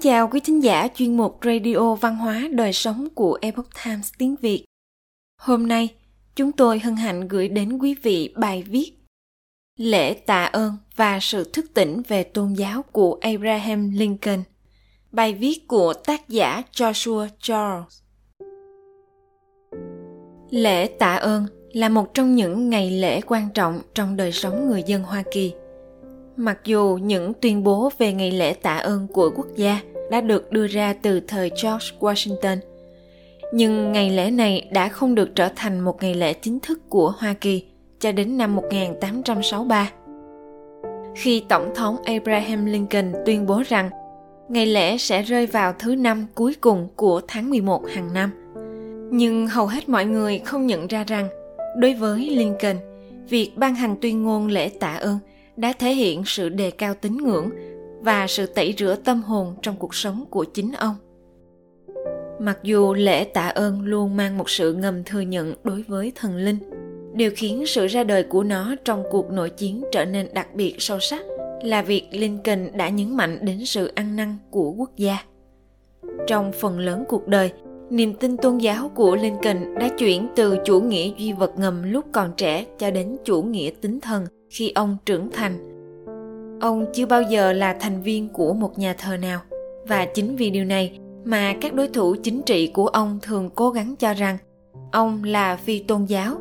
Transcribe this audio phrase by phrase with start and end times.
[0.00, 4.36] chào quý thính giả chuyên mục Radio Văn hóa Đời Sống của Epoch Times tiếng
[4.40, 4.64] Việt.
[5.40, 5.88] Hôm nay,
[6.36, 8.92] chúng tôi hân hạnh gửi đến quý vị bài viết
[9.76, 14.42] Lễ tạ ơn và sự thức tỉnh về tôn giáo của Abraham Lincoln.
[15.12, 18.00] Bài viết của tác giả Joshua Charles.
[20.50, 24.82] Lễ tạ ơn là một trong những ngày lễ quan trọng trong đời sống người
[24.86, 25.52] dân Hoa Kỳ.
[26.36, 29.80] Mặc dù những tuyên bố về ngày lễ tạ ơn của quốc gia
[30.10, 32.56] đã được đưa ra từ thời George Washington,
[33.52, 37.12] nhưng ngày lễ này đã không được trở thành một ngày lễ chính thức của
[37.18, 37.64] Hoa Kỳ
[38.00, 39.90] cho đến năm 1863.
[41.16, 43.90] Khi Tổng thống Abraham Lincoln tuyên bố rằng
[44.48, 48.30] ngày lễ sẽ rơi vào thứ năm cuối cùng của tháng 11 hàng năm.
[49.12, 51.28] Nhưng hầu hết mọi người không nhận ra rằng
[51.76, 52.76] đối với Lincoln,
[53.28, 55.18] việc ban hành tuyên ngôn lễ tạ ơn
[55.56, 57.50] đã thể hiện sự đề cao tín ngưỡng
[58.00, 60.94] và sự tẩy rửa tâm hồn trong cuộc sống của chính ông.
[62.38, 66.36] Mặc dù lễ tạ ơn luôn mang một sự ngầm thừa nhận đối với thần
[66.36, 66.58] linh,
[67.14, 70.74] điều khiến sự ra đời của nó trong cuộc nội chiến trở nên đặc biệt
[70.78, 71.24] sâu sắc
[71.62, 75.18] là việc Lincoln đã nhấn mạnh đến sự ăn năn của quốc gia.
[76.26, 77.52] Trong phần lớn cuộc đời,
[77.90, 82.04] niềm tin tôn giáo của Lincoln đã chuyển từ chủ nghĩa duy vật ngầm lúc
[82.12, 85.79] còn trẻ cho đến chủ nghĩa tính thần khi ông trưởng thành.
[86.60, 89.40] Ông chưa bao giờ là thành viên của một nhà thờ nào
[89.88, 93.70] và chính vì điều này mà các đối thủ chính trị của ông thường cố
[93.70, 94.38] gắng cho rằng
[94.92, 96.34] ông là phi tôn giáo.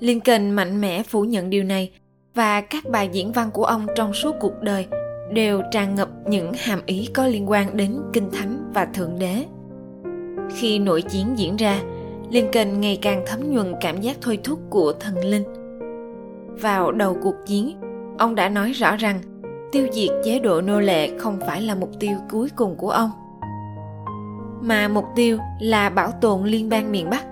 [0.00, 1.90] Lincoln mạnh mẽ phủ nhận điều này
[2.34, 4.86] và các bài diễn văn của ông trong suốt cuộc đời
[5.32, 9.44] đều tràn ngập những hàm ý có liên quan đến kinh thánh và thượng đế.
[10.56, 11.82] Khi nội chiến diễn ra,
[12.30, 15.44] Lincoln ngày càng thấm nhuần cảm giác thôi thúc của thần linh.
[16.46, 17.76] Vào đầu cuộc chiến,
[18.20, 19.20] ông đã nói rõ rằng
[19.72, 23.10] tiêu diệt chế độ nô lệ không phải là mục tiêu cuối cùng của ông
[24.62, 27.24] mà mục tiêu là bảo tồn liên bang miền Bắc.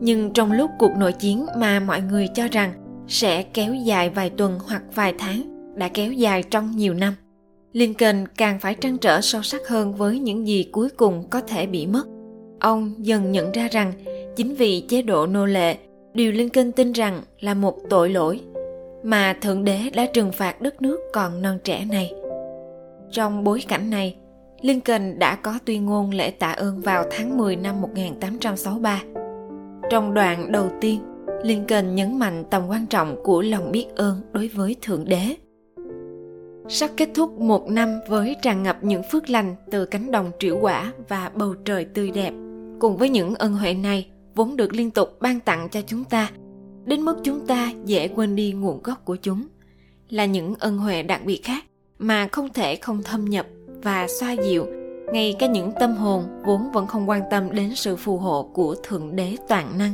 [0.00, 2.72] Nhưng trong lúc cuộc nội chiến mà mọi người cho rằng
[3.08, 5.42] sẽ kéo dài vài tuần hoặc vài tháng
[5.76, 7.14] đã kéo dài trong nhiều năm.
[7.72, 11.66] Lincoln càng phải trăn trở sâu sắc hơn với những gì cuối cùng có thể
[11.66, 12.04] bị mất.
[12.60, 13.92] Ông dần nhận ra rằng
[14.36, 15.76] chính vì chế độ nô lệ,
[16.14, 18.40] điều Lincoln tin rằng là một tội lỗi
[19.04, 22.12] mà Thượng Đế đã trừng phạt đất nước còn non trẻ này.
[23.10, 24.16] Trong bối cảnh này,
[24.60, 29.02] Lincoln đã có tuyên ngôn lễ tạ ơn vào tháng 10 năm 1863.
[29.90, 31.00] Trong đoạn đầu tiên,
[31.42, 35.36] Lincoln nhấn mạnh tầm quan trọng của lòng biết ơn đối với Thượng Đế.
[36.68, 40.58] Sắp kết thúc một năm với tràn ngập những phước lành từ cánh đồng triệu
[40.60, 42.32] quả và bầu trời tươi đẹp.
[42.80, 46.30] Cùng với những ân huệ này vốn được liên tục ban tặng cho chúng ta,
[46.84, 49.46] đến mức chúng ta dễ quên đi nguồn gốc của chúng.
[50.08, 51.64] Là những ân huệ đặc biệt khác
[51.98, 53.46] mà không thể không thâm nhập
[53.82, 54.66] và xoa dịu.
[55.12, 58.74] Ngay cả những tâm hồn vốn vẫn không quan tâm đến sự phù hộ của
[58.82, 59.92] thượng đế toàn năng.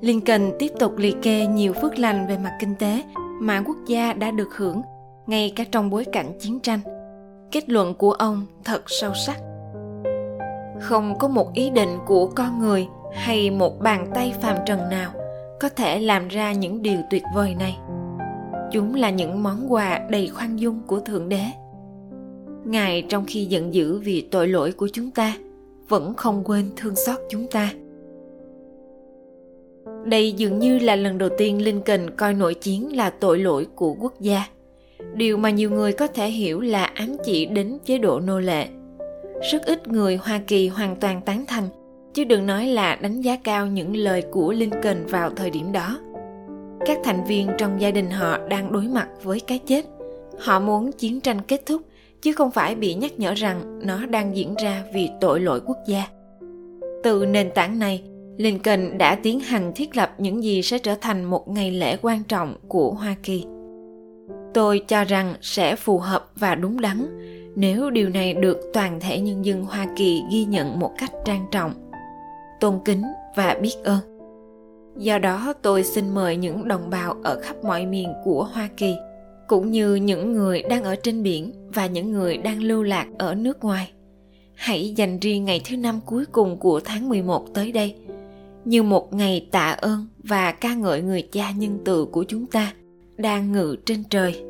[0.00, 3.02] Lincoln tiếp tục liệt kê nhiều phước lành về mặt kinh tế
[3.40, 4.82] mà quốc gia đã được hưởng,
[5.26, 6.80] ngay cả trong bối cảnh chiến tranh.
[7.52, 9.40] Kết luận của ông thật sâu sắc.
[10.80, 15.10] Không có một ý định của con người hay một bàn tay phàm trần nào
[15.60, 17.78] có thể làm ra những điều tuyệt vời này.
[18.72, 21.42] Chúng là những món quà đầy khoan dung của thượng đế.
[22.64, 25.36] Ngài trong khi giận dữ vì tội lỗi của chúng ta,
[25.88, 27.72] vẫn không quên thương xót chúng ta.
[30.04, 33.96] Đây dường như là lần đầu tiên lincoln coi nội chiến là tội lỗi của
[34.00, 34.46] quốc gia.
[35.14, 38.68] Điều mà nhiều người có thể hiểu là ám chỉ đến chế độ nô lệ.
[39.52, 41.68] Rất ít người hoa kỳ hoàn toàn tán thành
[42.18, 45.98] chứ đừng nói là đánh giá cao những lời của lincoln vào thời điểm đó
[46.86, 49.84] các thành viên trong gia đình họ đang đối mặt với cái chết
[50.38, 51.82] họ muốn chiến tranh kết thúc
[52.22, 55.76] chứ không phải bị nhắc nhở rằng nó đang diễn ra vì tội lỗi quốc
[55.86, 56.06] gia.
[57.02, 58.02] Từ nền tảng này,
[58.36, 62.24] Lincoln đã tiến hành thiết lập những gì sẽ trở thành một ngày lễ quan
[62.24, 63.44] trọng của Hoa Kỳ.
[64.54, 67.06] Tôi cho rằng sẽ phù hợp và đúng đắn
[67.56, 71.46] nếu điều này được toàn thể nhân dân Hoa Kỳ ghi nhận một cách trang
[71.50, 71.87] trọng,
[72.60, 73.02] tôn kính
[73.36, 73.98] và biết ơn.
[74.96, 78.94] Do đó tôi xin mời những đồng bào ở khắp mọi miền của Hoa Kỳ–
[79.48, 83.34] cũng như những người đang ở trên biển và những người đang lưu lạc ở
[83.34, 83.90] nước ngoài.
[84.54, 87.94] Hãy dành riêng ngày thứ năm cuối cùng của tháng 11 tới đây
[88.64, 92.72] như một ngày tạ ơn và ca ngợi người cha nhân từ của chúng ta
[93.16, 94.42] đang ngự trên trời.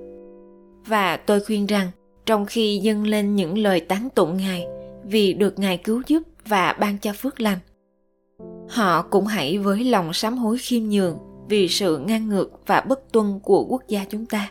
[0.87, 1.91] Và tôi khuyên rằng
[2.27, 4.67] trong khi dâng lên những lời tán tụng Ngài
[5.05, 7.59] vì được Ngài cứu giúp và ban cho phước lành,
[8.69, 11.19] họ cũng hãy với lòng sám hối khiêm nhường
[11.49, 14.51] vì sự ngang ngược và bất tuân của quốc gia chúng ta.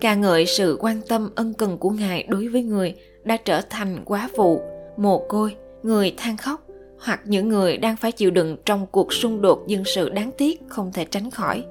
[0.00, 2.94] Ca ngợi sự quan tâm ân cần của ngài đối với người
[3.24, 4.60] đã trở thành quá phụ,
[4.96, 6.66] mồ côi, người than khóc
[7.00, 10.60] hoặc những người đang phải chịu đựng trong cuộc xung đột dân sự đáng tiếc
[10.68, 11.64] không thể tránh khỏi.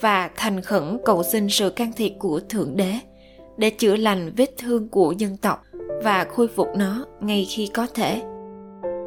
[0.00, 2.92] Và thành khẩn cầu xin sự can thiệp của thượng đế
[3.56, 5.62] để chữa lành vết thương của dân tộc
[6.04, 8.22] và khôi phục nó ngay khi có thể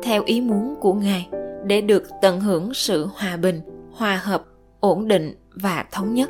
[0.10, 1.28] theo ý muốn của ngài
[1.66, 3.62] để được tận hưởng sự hòa bình,
[3.92, 4.44] hòa hợp,
[4.80, 6.30] ổn định và thống nhất.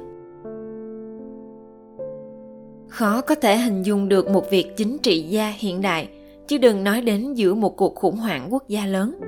[2.88, 6.10] Khó có thể hình dung được một việc chính trị gia hiện đại,
[6.48, 9.20] chứ đừng nói đến giữa một cuộc khủng hoảng quốc gia lớn.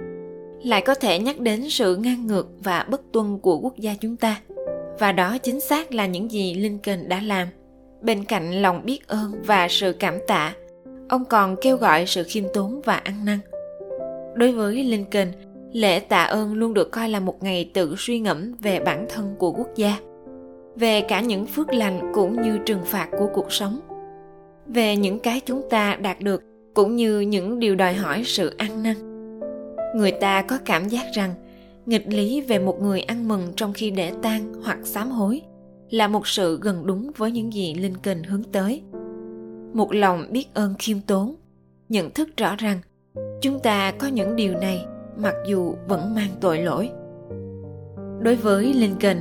[0.64, 4.18] Lại có thể nhắc đến sự ngang ngược và bất tuân của quốc gia chúng
[4.18, 4.42] ta.
[5.00, 7.48] Và đó chính xác là những gì lincoln đã làm.
[8.02, 10.54] Bên cạnh lòng biết ơn và sự cảm tạ,
[11.10, 13.40] ông còn kêu gọi sự khiêm tốn và ăn năn
[14.36, 15.28] đối với lincoln
[15.72, 19.36] lễ tạ ơn luôn được coi là một ngày tự suy ngẫm về bản thân
[19.38, 20.00] của quốc gia
[20.76, 23.80] về cả những phước lành cũng như trừng phạt của cuộc sống
[24.68, 26.44] về những cái chúng ta đạt được
[26.74, 28.96] cũng như những điều đòi hỏi sự ăn năn
[29.96, 31.34] người ta có cảm giác rằng
[31.86, 35.42] nghịch lý về một người ăn mừng trong khi để tang hoặc sám hối
[35.90, 38.82] là một sự gần đúng với những gì Lincoln hướng tới.
[39.74, 41.36] Một lòng biết ơn khiêm tốn,
[41.90, 42.80] nhận thức rõ rằng
[43.42, 44.86] chúng ta có những điều này
[45.18, 46.90] mặc dù vẫn mang tội lỗi.
[48.20, 49.18] Đối với Lincoln,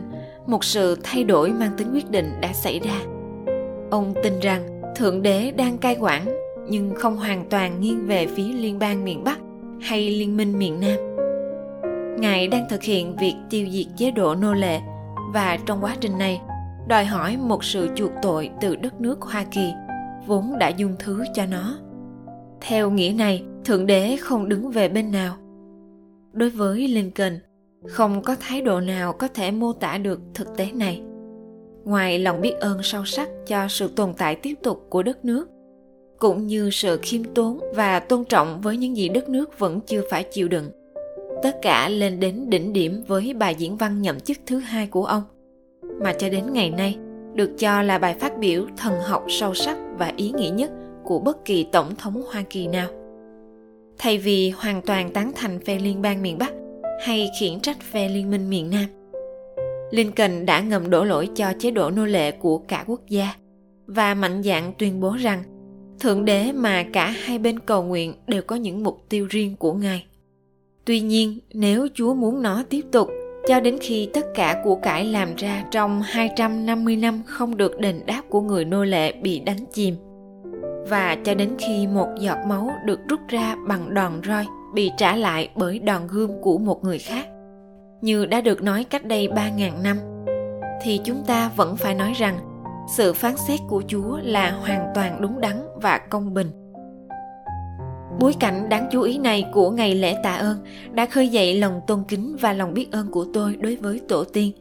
[0.46, 3.00] một sự thay đổi mang tính quyết định đã xảy ra.
[3.90, 6.24] Ông tin rằng Thượng Đế đang cai quản
[6.68, 9.38] nhưng không hoàn toàn nghiêng về phía liên bang miền Bắc
[9.80, 10.98] hay liên minh miền Nam.
[12.20, 14.80] Ngài đang thực hiện việc tiêu diệt chế độ nô lệ
[15.34, 16.40] và trong quá trình này
[16.88, 19.72] đòi hỏi một sự chuộc tội từ đất nước Hoa Kỳ
[20.26, 21.78] vốn đã dung thứ cho nó.
[22.60, 25.36] Theo nghĩa này, Thượng Đế không đứng về bên nào.
[26.32, 27.38] Đối với Lincoln,
[27.88, 31.02] không có thái độ nào có thể mô tả được thực tế này.
[31.84, 35.48] Ngoài lòng biết ơn sâu sắc cho sự tồn tại tiếp tục của đất nước,
[36.18, 40.02] cũng như sự khiêm tốn và tôn trọng với những gì đất nước vẫn chưa
[40.10, 40.70] phải chịu đựng.
[41.42, 45.04] Tất cả lên đến đỉnh điểm với bài diễn văn nhậm chức thứ hai của
[45.04, 45.22] ông–
[46.00, 46.98] mà cho đến ngày nay
[47.34, 50.70] được cho là bài phát biểu thần học sâu sắc và ý nghĩa nhất
[51.04, 52.88] của bất kỳ tổng thống Hoa Kỳ nào.
[54.02, 56.52] Thay vì hoàn toàn tán thành phe liên bang miền Bắc
[57.04, 58.86] hay khiển trách phe liên minh miền Nam,
[59.90, 63.34] Lincoln đã ngầm đổ lỗi cho chế độ nô lệ của cả quốc gia
[63.86, 65.42] và mạnh dạn tuyên bố rằng
[66.00, 69.72] thượng đế mà cả hai bên cầu nguyện đều có những mục tiêu riêng của
[69.72, 70.06] ngài.
[70.84, 73.08] Tuy nhiên, nếu Chúa muốn nó tiếp tục
[73.48, 78.00] cho đến khi tất cả của cải làm ra trong 250 năm không được đền
[78.06, 79.94] đáp của người nô lệ bị đánh chìm.
[80.90, 85.16] Và cho đến khi một giọt máu được rút ra bằng đòn roi bị trả
[85.16, 87.26] lại bởi đòn gươm của một người khác.
[88.00, 89.98] Như đã được nói cách đây 3.000 năm,
[90.82, 92.38] thì chúng ta vẫn phải nói rằng
[92.96, 96.50] sự phán xét của Chúa là hoàn toàn đúng đắn và công bình
[98.20, 100.58] Bối cảnh đáng chú ý này của ngày lễ tạ ơn
[100.92, 104.24] đã khơi dậy lòng tôn kính và lòng biết ơn của tôi đối với tổ
[104.24, 104.52] tiên,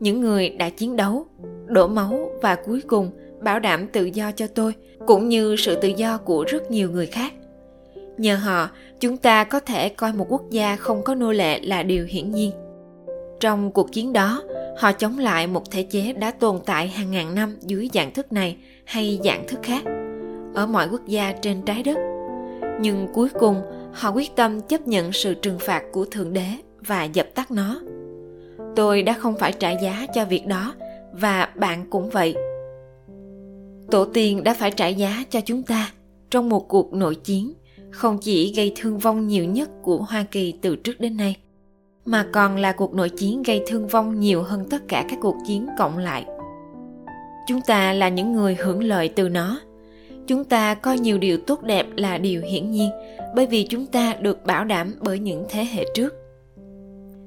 [0.00, 1.26] những người đã chiến đấu,
[1.66, 3.10] đổ máu và cuối cùng
[3.42, 4.74] bảo đảm tự do cho tôi
[5.06, 7.32] cũng như sự tự do của rất nhiều người khác.
[8.18, 8.68] Nhờ họ,
[9.00, 12.30] chúng ta có thể coi một quốc gia không có nô lệ là điều hiển
[12.30, 12.50] nhiên.
[13.40, 14.42] Trong cuộc chiến đó,
[14.76, 18.32] họ chống lại một thể chế đã tồn tại hàng ngàn năm dưới dạng thức
[18.32, 19.82] này hay dạng thức khác
[20.54, 21.98] ở mọi quốc gia trên trái đất
[22.80, 26.46] nhưng cuối cùng họ quyết tâm chấp nhận sự trừng phạt của thượng đế
[26.80, 27.80] và dập tắt nó
[28.76, 30.74] tôi đã không phải trả giá cho việc đó
[31.12, 32.34] và bạn cũng vậy
[33.92, 35.92] tổ tiên đã phải trả giá cho chúng ta
[36.30, 37.52] trong một cuộc nội chiến
[37.90, 41.36] không chỉ gây thương vong nhiều nhất của hoa kỳ từ trước đến nay,
[42.04, 45.36] mà còn là cuộc nội chiến gây thương vong nhiều hơn tất cả các cuộc
[45.46, 46.24] chiến cộng lại.
[47.48, 49.60] Chúng ta là những người hưởng lợi từ nó.
[50.26, 52.90] Chúng ta coi nhiều điều tốt đẹp là điều hiển nhiên,
[53.36, 56.14] bởi vì chúng ta được bảo đảm bởi những thế hệ trước.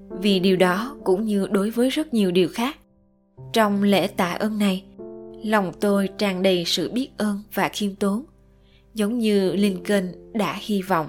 [0.09, 2.77] Vì điều đó cũng như đối với rất nhiều điều khác,
[3.53, 4.83] trong lễ tạ ơn này
[5.45, 8.25] lòng tôi tràn đầy sự biết ơn và khiêm tốn,
[8.93, 11.07] giống như lincoln đã hy vọng.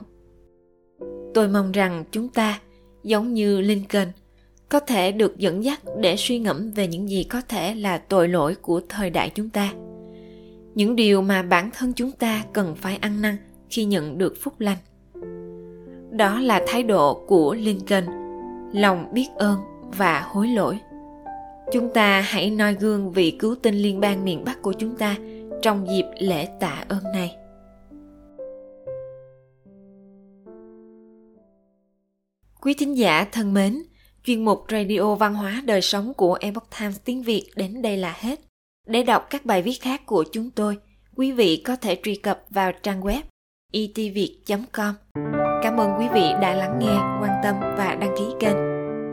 [1.35, 2.61] Tôi mong rằng chúng ta,
[3.03, 4.09] giống như lincoln,
[4.69, 8.29] có thể được dẫn dắt để suy ngẫm về những gì có thể là tội
[8.29, 9.73] lỗi của thời đại chúng ta.
[10.75, 13.37] Những điều mà bản thân chúng ta cần phải ăn năn
[13.71, 14.79] khi nhận được phúc lành.
[16.11, 18.05] Đó là thái độ của lincoln,
[18.73, 19.59] lòng biết ơn
[19.97, 20.79] và hối lỗi.
[21.73, 25.17] Chúng ta hãy noi gương vị cứu tinh liên bang miền Bắc của chúng ta
[25.63, 27.37] trong dịp lễ tạ ơn này.
[32.61, 33.83] Quý thính giả thân mến,
[34.25, 38.17] chuyên mục Radio Văn hóa Đời Sống của Epoch Times tiếng Việt đến đây là
[38.21, 38.41] hết.
[38.87, 40.79] Để đọc các bài viết khác của chúng tôi,
[41.17, 43.21] quý vị có thể truy cập vào trang web
[43.73, 44.95] e itviet.com.
[45.63, 48.76] Cảm ơn quý vị đã lắng nghe, quan tâm và đăng ký kênh